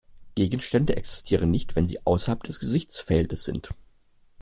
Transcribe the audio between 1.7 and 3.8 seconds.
wenn sie außerhalb des Gesichtsfeldes sind.